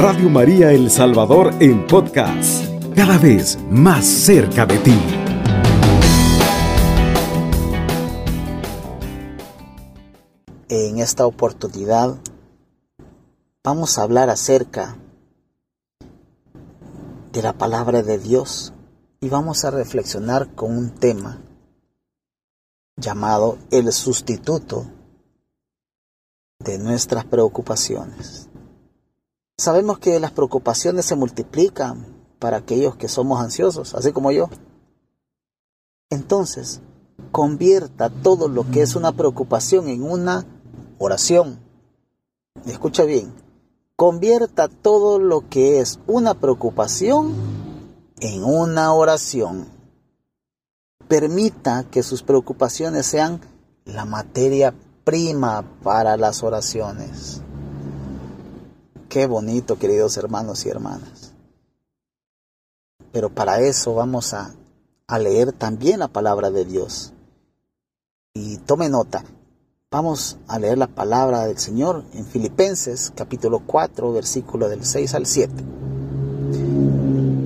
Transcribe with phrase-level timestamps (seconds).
[0.00, 4.96] Radio María El Salvador en podcast, cada vez más cerca de ti.
[10.68, 12.16] En esta oportunidad
[13.64, 14.96] vamos a hablar acerca
[17.32, 18.72] de la palabra de Dios
[19.20, 21.40] y vamos a reflexionar con un tema
[22.96, 24.86] llamado el sustituto
[26.60, 28.48] de nuestras preocupaciones.
[29.60, 32.06] Sabemos que las preocupaciones se multiplican
[32.38, 34.48] para aquellos que somos ansiosos, así como yo.
[36.10, 36.80] Entonces,
[37.32, 40.46] convierta todo lo que es una preocupación en una
[40.98, 41.58] oración.
[42.66, 43.34] Escucha bien,
[43.96, 47.34] convierta todo lo que es una preocupación
[48.20, 49.66] en una oración.
[51.08, 53.40] Permita que sus preocupaciones sean
[53.84, 57.42] la materia prima para las oraciones.
[59.18, 61.32] Qué bonito, queridos hermanos y hermanas.
[63.10, 64.54] Pero para eso vamos a,
[65.18, 67.12] leer también la palabra de Dios.
[68.32, 69.24] Y tome nota,
[69.90, 75.26] Vamos a leer la palabra del Señor en Filipenses capítulo 4 versículo del 6 al
[75.26, 75.64] 7.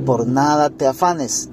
[0.05, 1.49] Por nada te afanes,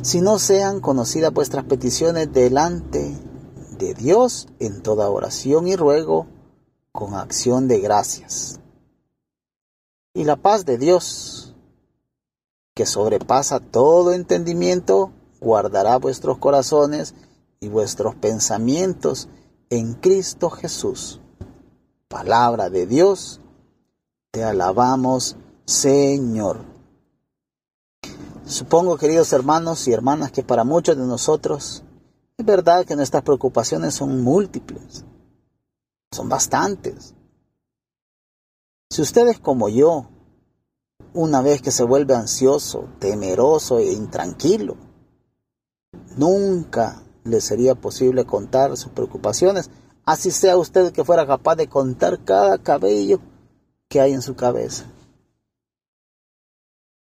[0.00, 3.14] si no sean conocidas vuestras peticiones delante
[3.78, 6.28] de Dios en toda oración y ruego
[6.92, 8.61] con acción de gracias.
[10.14, 11.54] Y la paz de Dios,
[12.74, 15.10] que sobrepasa todo entendimiento,
[15.40, 17.14] guardará vuestros corazones
[17.60, 19.28] y vuestros pensamientos
[19.70, 21.20] en Cristo Jesús.
[22.08, 23.40] Palabra de Dios,
[24.30, 26.58] te alabamos, Señor.
[28.44, 31.84] Supongo, queridos hermanos y hermanas, que para muchos de nosotros
[32.36, 35.04] es verdad que nuestras preocupaciones son múltiples,
[36.10, 37.14] son bastantes.
[38.92, 40.10] Si ustedes como yo,
[41.14, 44.76] una vez que se vuelve ansioso, temeroso e intranquilo,
[46.14, 49.70] nunca le sería posible contar sus preocupaciones,
[50.04, 53.18] así sea usted que fuera capaz de contar cada cabello
[53.88, 54.84] que hay en su cabeza.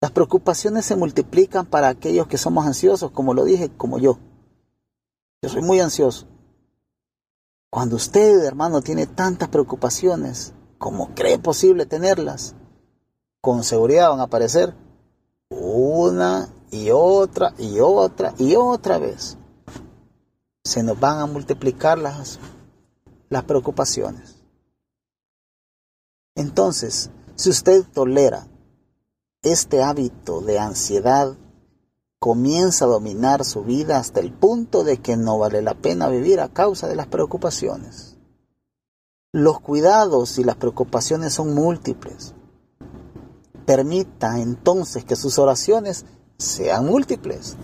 [0.02, 4.18] Las preocupaciones se multiplican para aquellos que somos ansiosos, como lo dije, como yo.
[5.44, 6.26] Yo soy muy ansioso.
[7.70, 12.56] Cuando usted, hermano, tiene tantas preocupaciones como cree posible tenerlas,
[13.42, 14.76] con seguridad van a aparecer
[15.50, 19.38] una y otra y otra y otra vez
[20.64, 22.40] se nos van a multiplicar las,
[23.30, 24.36] las preocupaciones.
[26.36, 28.48] Entonces, si usted tolera
[29.42, 31.38] este hábito de ansiedad,
[32.20, 36.42] comienza a dominar su vida hasta el punto de que no vale la pena vivir
[36.42, 38.17] a causa de las preocupaciones.
[39.38, 42.34] Los cuidados y las preocupaciones son múltiples.
[43.68, 46.06] Permita entonces que sus oraciones
[46.40, 47.56] sean múltiples.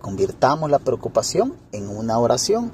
[0.00, 2.72] Convirtamos la preocupación en una oración.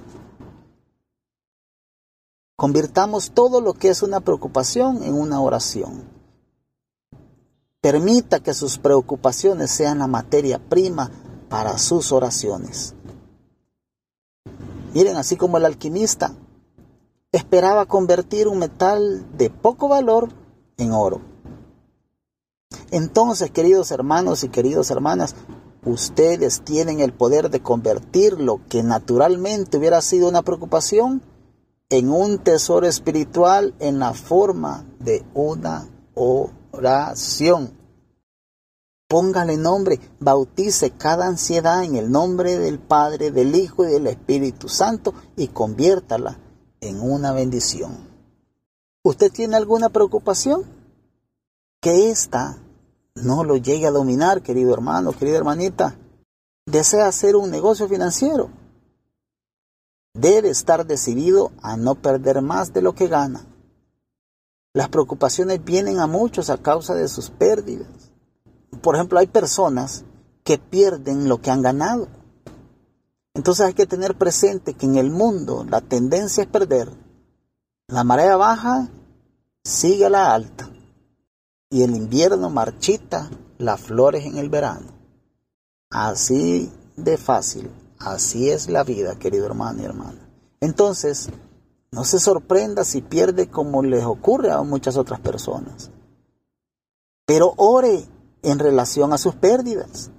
[2.56, 6.08] Convirtamos todo lo que es una preocupación en una oración.
[7.82, 11.10] Permita que sus preocupaciones sean la materia prima
[11.50, 12.94] para sus oraciones.
[14.94, 16.32] Miren, así como el alquimista
[17.32, 20.30] esperaba convertir un metal de poco valor
[20.78, 21.20] en oro.
[22.90, 25.36] Entonces, queridos hermanos y queridas hermanas,
[25.84, 31.22] ustedes tienen el poder de convertir lo que naturalmente hubiera sido una preocupación
[31.88, 37.78] en un tesoro espiritual en la forma de una oración.
[39.08, 44.68] Póngale nombre, bautice cada ansiedad en el nombre del Padre, del Hijo y del Espíritu
[44.68, 46.38] Santo y conviértala
[46.80, 48.08] en una bendición.
[49.02, 50.64] ¿Usted tiene alguna preocupación?
[51.80, 52.58] Que esta
[53.14, 55.96] no lo llegue a dominar, querido hermano, querida hermanita.
[56.66, 58.50] Desea hacer un negocio financiero.
[60.12, 63.46] Debe estar decidido a no perder más de lo que gana.
[64.72, 67.88] Las preocupaciones vienen a muchos a causa de sus pérdidas.
[68.82, 70.04] Por ejemplo, hay personas
[70.44, 72.08] que pierden lo que han ganado.
[73.40, 76.92] Entonces hay que tener presente que en el mundo la tendencia es perder.
[77.88, 78.90] La marea baja
[79.64, 80.68] sigue a la alta
[81.70, 84.88] y el invierno marchita las flores en el verano.
[85.88, 90.28] Así de fácil, así es la vida, querido hermano y hermana.
[90.60, 91.30] Entonces,
[91.92, 95.90] no se sorprenda si pierde como les ocurre a muchas otras personas.
[97.24, 98.06] Pero ore
[98.42, 100.10] en relación a sus pérdidas.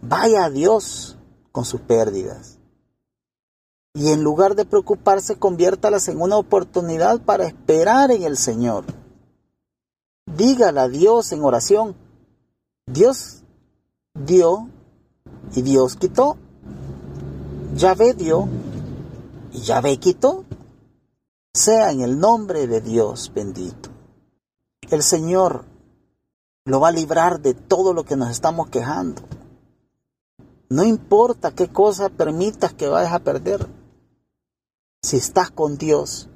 [0.00, 1.18] Vaya a Dios
[1.52, 2.53] con sus pérdidas.
[3.96, 8.84] Y en lugar de preocuparse, conviértalas en una oportunidad para esperar en el Señor.
[10.26, 11.94] dígale a Dios en oración.
[12.86, 13.42] Dios
[14.14, 14.68] dio
[15.54, 16.36] y Dios quitó.
[17.76, 18.48] Yahvé dio
[19.52, 20.44] y Yahvé quitó.
[21.52, 23.90] Sea en el nombre de Dios bendito.
[24.90, 25.66] El Señor
[26.64, 29.22] lo va a librar de todo lo que nos estamos quejando.
[30.68, 33.83] No importa qué cosa permitas que vayas a perder.
[35.04, 36.30] Si estás con Dios,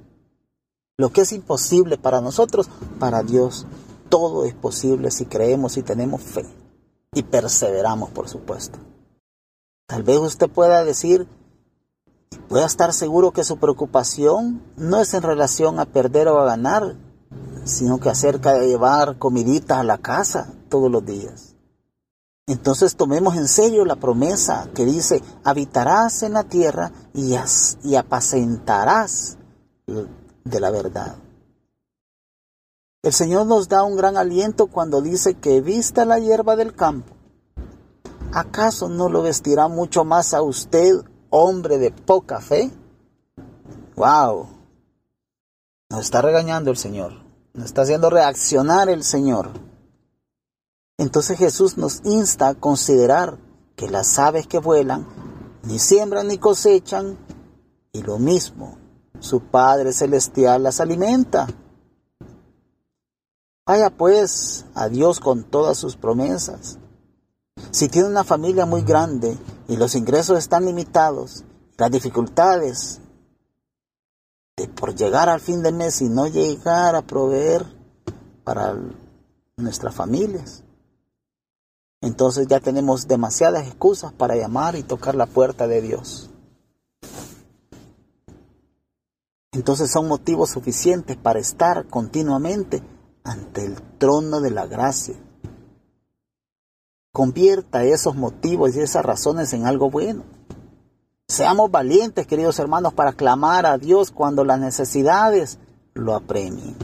[0.99, 2.69] lo que es imposible para nosotros,
[3.01, 3.67] para Dios,
[4.11, 6.45] todo es posible si creemos y tenemos fe.
[7.15, 8.79] Y perseveramos, por supuesto.
[9.87, 11.27] Tal vez usted pueda decir,
[12.51, 16.95] pueda estar seguro que su preocupación no es en relación a perder o a ganar,
[17.65, 21.48] sino que acerca de llevar comiditas a la casa todos los días.
[22.49, 27.35] Entonces tomemos en serio la promesa que dice, habitarás en la tierra y,
[27.95, 29.37] apacentarás
[29.87, 31.17] de la verdad.
[33.03, 37.13] El Señor nos da un gran aliento cuando dice que vista la hierba del campo.
[38.33, 42.71] ¿Acaso no lo vestirá mucho más a usted, hombre de poca fe?
[43.95, 44.47] ¡Wow!
[45.91, 47.13] Nos está regañando el Señor.
[47.53, 49.68] Nos está haciendo reaccionar el Señor.
[50.99, 53.39] Entonces Jesús nos insta a considerar
[53.77, 55.07] que las aves que vuelan
[55.63, 57.17] ni siembran ni cosechan
[57.93, 58.77] y lo mismo,
[59.21, 61.47] su Padre Celestial las alimenta.
[63.65, 66.79] Vaya pues a Dios con todas sus promesas.
[67.71, 71.45] Si tiene una familia muy grande y los ingresos están limitados,
[71.77, 73.01] las dificultades
[74.67, 77.65] por llegar al fin de mes y no llegar a proveer
[78.43, 78.77] para
[79.57, 80.65] nuestras familias.
[82.01, 86.31] Entonces ya tenemos demasiadas excusas para llamar y tocar la puerta de Dios.
[89.53, 92.83] Entonces son motivos suficientes para estar continuamente
[93.25, 95.17] ante el trono de la gracia.
[97.13, 100.23] Convierta esos motivos y esas razones en algo bueno.
[101.27, 105.59] Seamos valientes, queridos hermanos, para clamar a Dios cuando las necesidades
[105.93, 106.77] lo apremien.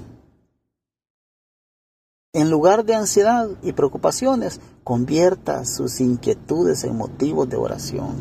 [2.34, 8.16] En lugar de ansiedad y preocupaciones, convierta sus inquietudes en motivos de oración.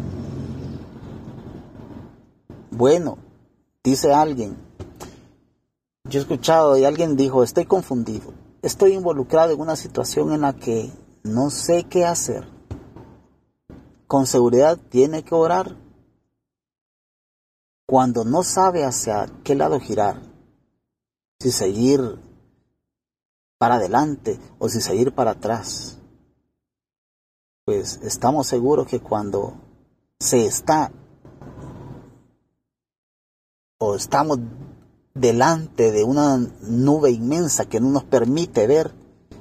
[2.69, 3.17] Bueno,
[3.83, 4.55] dice alguien,
[6.07, 10.53] yo he escuchado y alguien dijo, estoy confundido, estoy involucrado en una situación en la
[10.53, 10.91] que
[11.23, 12.47] no sé qué hacer.
[14.05, 15.75] Con seguridad tiene que orar
[17.87, 20.21] cuando no sabe hacia qué lado girar,
[21.39, 22.19] si seguir
[23.63, 25.97] para adelante o si seguir para atrás,
[27.63, 29.53] pues estamos seguros que cuando
[30.19, 30.91] se está
[33.79, 34.39] o estamos
[35.13, 38.93] delante de una nube inmensa que no nos permite ver,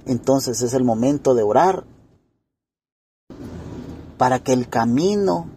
[0.07, 1.85] entonces es el momento de orar
[4.19, 5.49] para que el camino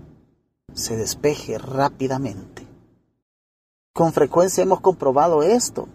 [0.73, 2.65] se despeje rápidamente.
[3.93, 5.87] Con frecuencia hemos comprobado esto.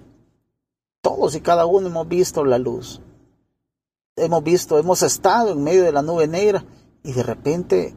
[1.00, 3.00] Todos y cada uno hemos visto la luz.
[4.16, 6.64] Hemos visto, hemos estado en medio de la nube negra
[7.02, 7.96] y de repente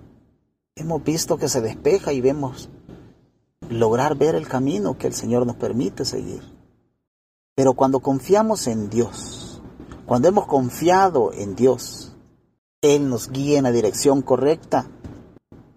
[0.75, 2.69] hemos visto que se despeja y vemos
[3.69, 6.41] lograr ver el camino que el Señor nos permite seguir.
[7.55, 9.61] Pero cuando confiamos en Dios,
[10.05, 12.15] cuando hemos confiado en Dios,
[12.81, 14.89] Él nos guía en la dirección correcta.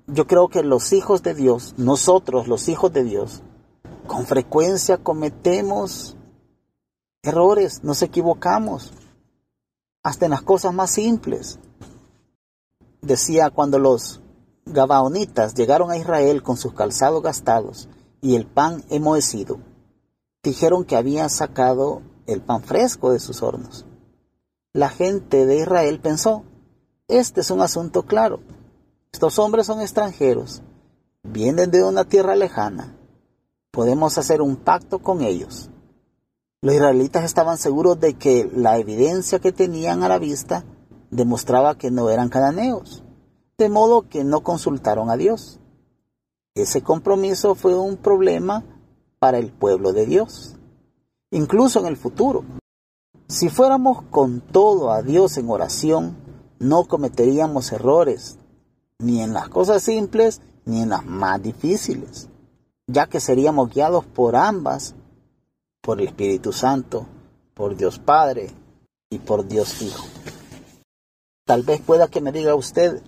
[0.06, 3.42] Yo creo que los hijos de Dios, nosotros los hijos de Dios,
[4.06, 6.15] con frecuencia cometemos
[7.26, 8.92] errores, nos equivocamos,
[10.02, 11.59] hasta en las cosas más simples.
[13.02, 14.21] Decía cuando los
[14.64, 17.88] Gabaonitas llegaron a Israel con sus calzados gastados
[18.21, 19.59] y el pan enmohecido,
[20.42, 23.87] dijeron que habían sacado el pan fresco de sus hornos.
[24.73, 26.45] La gente de Israel pensó,
[27.09, 28.40] este es un asunto claro.
[29.12, 30.62] Estos hombres son extranjeros,
[31.23, 32.97] vienen de una tierra lejana,
[33.71, 35.71] podemos hacer un pacto con ellos.
[36.62, 40.64] Los israelitas estaban seguros de que la evidencia que tenían a la vista
[41.10, 43.04] demostraba que no eran cananeos,
[43.58, 45.60] de modo que no consultaron a Dios.
[46.54, 48.64] Ese compromiso fue un problema
[49.18, 50.56] para el pueblo de Dios,
[51.30, 52.44] incluso en el futuro.
[53.28, 56.16] Si fuéramos con todo a Dios en oración,
[56.58, 58.38] no cometeríamos errores,
[58.98, 62.28] ni en las cosas simples, ni en las más difíciles
[62.86, 64.94] ya que seríamos guiados por ambas,
[65.87, 67.07] por el Espíritu Santo,
[67.55, 68.50] por Dios Padre
[69.09, 70.05] y por Dios Hijo.
[71.47, 73.00] Tal vez pueda que me diga usted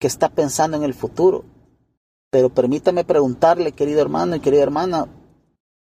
[0.00, 1.44] que está pensando en el futuro,
[2.30, 5.08] pero permítame preguntarle, querido hermano y querida hermana,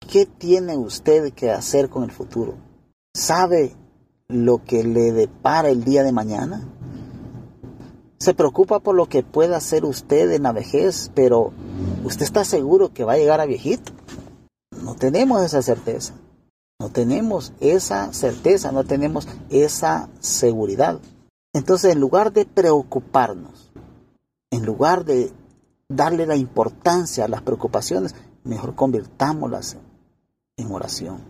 [0.08, 2.54] ¿qué tiene usted que hacer con el futuro?
[3.12, 3.74] ¿Sabe
[4.28, 6.62] lo que le depara el día de mañana?
[8.20, 11.52] Se preocupa por lo que pueda hacer usted en la vejez, pero
[12.04, 13.90] ¿usted está seguro que va a llegar a viejito?
[14.90, 16.14] No tenemos esa certeza.
[16.80, 20.98] No tenemos esa certeza, no tenemos esa seguridad.
[21.52, 23.70] Entonces, en lugar de preocuparnos,
[24.50, 25.32] en lugar de
[25.88, 29.76] darle la importancia a las preocupaciones, mejor convirtámoslas
[30.56, 31.20] en oración.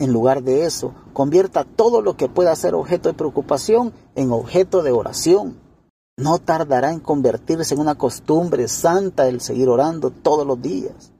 [0.00, 4.82] En lugar de eso, convierta todo lo que pueda ser objeto de preocupación en objeto
[4.82, 5.56] de oración.
[6.16, 11.12] No tardará en convertirse en una costumbre santa el seguir orando todos los días.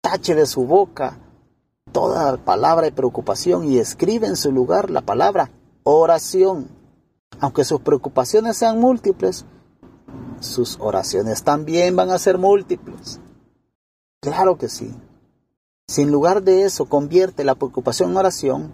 [0.00, 1.18] Tache de su boca
[1.92, 5.50] toda palabra de preocupación y escribe en su lugar la palabra
[5.82, 6.68] oración.
[7.40, 9.44] Aunque sus preocupaciones sean múltiples,
[10.40, 13.20] sus oraciones también van a ser múltiples.
[14.20, 14.94] Claro que sí.
[15.86, 18.72] Si en lugar de eso convierte la preocupación en oración,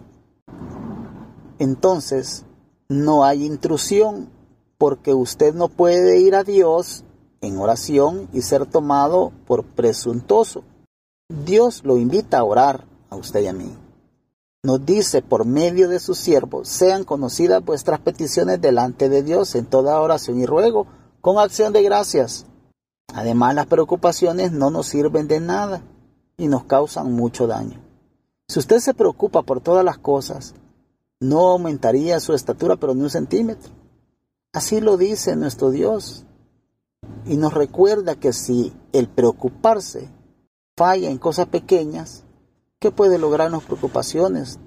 [1.59, 2.45] entonces
[2.88, 4.31] no hay intrusión,
[4.78, 7.04] porque usted no puede ir a Dios
[7.40, 10.64] en oración y ser tomado por presuntuoso.
[11.42, 13.72] Dios lo invita a orar, usted y a mí.
[14.62, 19.66] Nos dice por medio de sus siervos, sean conocidas vuestras peticiones delante de Dios en
[19.66, 20.86] toda oración y ruego,
[21.20, 22.46] con acción de gracias.
[23.12, 25.82] Además, las preocupaciones no nos sirven de nada
[26.36, 27.80] y nos causan mucho daño.
[28.48, 30.54] Si usted se preocupa por todas las cosas,
[31.20, 33.72] no aumentaría su estatura pero ni un centímetro.
[34.52, 36.24] Así lo dice nuestro Dios.
[37.26, 40.08] Y nos recuerda que si el preocuparse
[40.76, 42.25] falla en cosas pequeñas,
[42.85, 44.59] ¿Qué puede lograrnos preocupaciones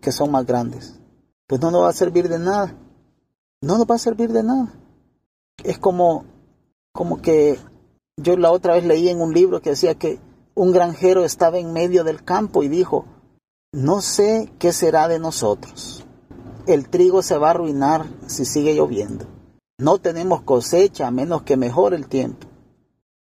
[0.00, 0.98] que son más grandes?
[1.46, 2.76] Pues no nos va a servir de nada.
[3.60, 4.74] No nos va a servir de nada.
[5.62, 6.24] Es como,
[6.92, 7.60] como que
[8.16, 10.18] yo la otra vez leí en un libro que decía que
[10.56, 13.06] un granjero estaba en medio del campo y dijo,
[13.72, 16.04] no sé qué será de nosotros.
[16.66, 19.26] El trigo se va a arruinar si sigue lloviendo.
[19.78, 22.48] No tenemos cosecha a menos que mejore el tiempo.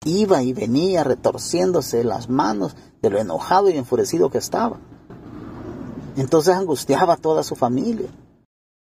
[0.05, 4.77] Iba y venía retorciéndose las manos de lo enojado y enfurecido que estaba.
[6.15, 8.09] Entonces angustiaba a toda su familia.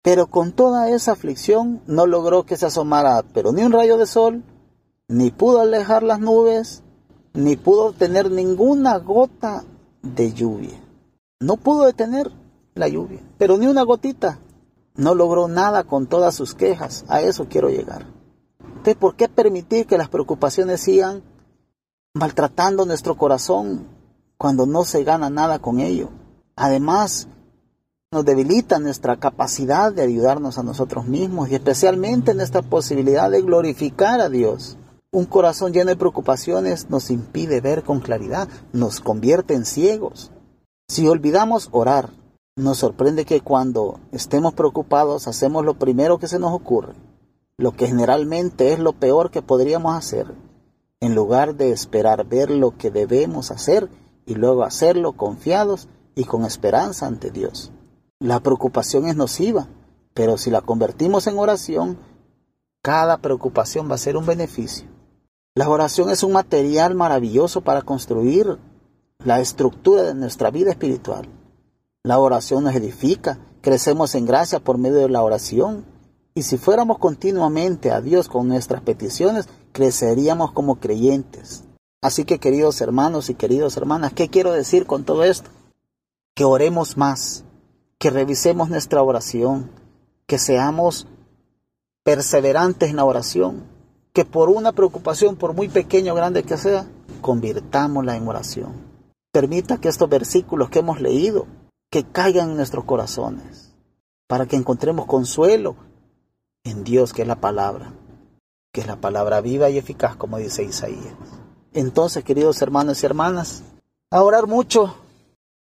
[0.03, 4.05] Pero con toda esa aflicción no logró que se asomara, pero ni un rayo de
[4.05, 4.43] sol,
[5.07, 6.83] ni pudo alejar las nubes,
[7.33, 9.63] ni pudo obtener ninguna gota
[10.01, 10.79] de lluvia.
[11.39, 12.31] No pudo detener
[12.75, 14.39] la lluvia, pero ni una gotita.
[14.95, 17.05] No logró nada con todas sus quejas.
[17.07, 18.16] A eso quiero llegar.
[18.77, 21.23] ¿Por qué permitir que las preocupaciones sigan
[22.13, 23.87] maltratando nuestro corazón
[24.37, 26.09] cuando no se gana nada con ello?
[26.55, 27.27] Además,
[28.11, 34.21] nos debilita nuestra capacidad de ayudarnos a nosotros mismos y especialmente nuestra posibilidad de glorificar
[34.21, 34.77] a Dios.
[35.11, 40.31] Un corazón lleno de preocupaciones nos impide ver con claridad, nos convierte en ciegos.
[40.87, 42.11] Si olvidamos orar,
[42.55, 46.93] nos sorprende que cuando estemos preocupados hacemos lo primero que se nos ocurre,
[47.57, 50.35] lo que generalmente es lo peor que podríamos hacer,
[50.99, 53.89] en lugar de esperar ver lo que debemos hacer
[54.25, 57.71] y luego hacerlo confiados y con esperanza ante Dios.
[58.19, 59.67] La preocupación es nociva,
[60.13, 61.97] pero si la convertimos en oración,
[62.83, 64.87] cada preocupación va a ser un beneficio.
[65.55, 68.59] La oración es un material maravilloso para construir
[69.23, 71.27] la estructura de nuestra vida espiritual.
[72.03, 75.96] La oración nos edifica, crecemos en gracia por medio de la oración
[76.37, 81.63] y si fuéramos continuamente a Dios con nuestras peticiones, creceríamos como creyentes.
[81.99, 85.49] Así que queridos hermanos y queridas hermanas, ¿qué quiero decir con todo esto?
[86.35, 87.43] Que oremos más,
[87.97, 89.71] que revisemos nuestra oración,
[90.27, 91.07] que seamos
[92.03, 93.63] perseverantes en la oración,
[94.13, 96.85] que por una preocupación, por muy pequeña o grande que sea,
[97.21, 98.73] convirtámosla en oración.
[99.31, 101.47] Permita que estos versículos que hemos leído,
[101.89, 103.73] que caigan en nuestros corazones,
[104.27, 105.87] para que encontremos consuelo
[106.69, 107.93] en Dios, que es la palabra,
[108.73, 111.15] que es la palabra viva y eficaz, como dice Isaías.
[111.73, 113.63] Entonces, queridos hermanos y hermanas,
[114.09, 114.95] a orar mucho,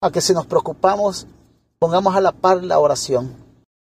[0.00, 1.26] a que si nos preocupamos,
[1.78, 3.35] pongamos a la par la oración.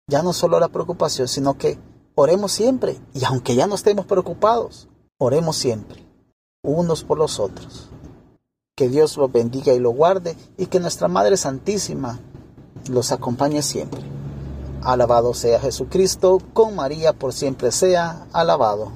[0.07, 1.79] Ya no solo la preocupación, sino que
[2.15, 2.99] oremos siempre.
[3.15, 6.05] Y aunque ya no estemos preocupados, oremos siempre,
[6.63, 7.89] unos por los otros.
[8.77, 12.21] Que Dios los bendiga y los guarde y que nuestra Madre Santísima
[12.89, 14.14] los acompañe siempre.
[14.85, 18.93] Alabado sea Jesucristo, con María por siempre sea alabado.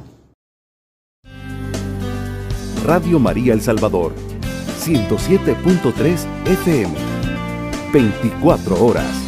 [2.84, 4.12] Radio María El Salvador,
[4.80, 6.94] 107.3 FM,
[7.92, 9.27] 24 horas.